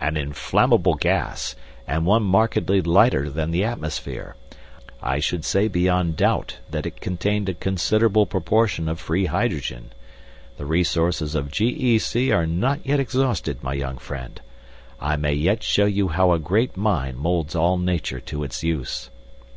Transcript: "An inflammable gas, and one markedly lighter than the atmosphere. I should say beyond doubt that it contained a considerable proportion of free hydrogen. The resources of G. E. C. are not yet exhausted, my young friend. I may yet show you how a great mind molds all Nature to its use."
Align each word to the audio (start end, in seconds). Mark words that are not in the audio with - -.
"An 0.00 0.16
inflammable 0.16 0.94
gas, 0.96 1.54
and 1.86 2.04
one 2.04 2.24
markedly 2.24 2.82
lighter 2.82 3.30
than 3.30 3.52
the 3.52 3.62
atmosphere. 3.62 4.34
I 5.00 5.20
should 5.20 5.44
say 5.44 5.68
beyond 5.68 6.16
doubt 6.16 6.56
that 6.72 6.86
it 6.86 7.00
contained 7.00 7.48
a 7.48 7.54
considerable 7.54 8.26
proportion 8.26 8.88
of 8.88 8.98
free 8.98 9.26
hydrogen. 9.26 9.92
The 10.56 10.66
resources 10.66 11.36
of 11.36 11.52
G. 11.52 11.66
E. 11.68 12.00
C. 12.00 12.32
are 12.32 12.48
not 12.48 12.84
yet 12.84 12.98
exhausted, 12.98 13.62
my 13.62 13.74
young 13.74 13.96
friend. 13.98 14.40
I 15.00 15.14
may 15.14 15.34
yet 15.34 15.62
show 15.62 15.86
you 15.86 16.08
how 16.08 16.32
a 16.32 16.40
great 16.40 16.76
mind 16.76 17.18
molds 17.18 17.54
all 17.54 17.78
Nature 17.78 18.18
to 18.18 18.42
its 18.42 18.64
use." 18.64 19.08